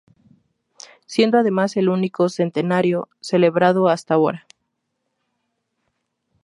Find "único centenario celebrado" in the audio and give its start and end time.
1.87-3.87